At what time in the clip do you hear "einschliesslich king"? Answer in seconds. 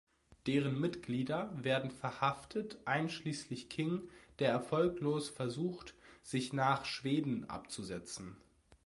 2.85-4.09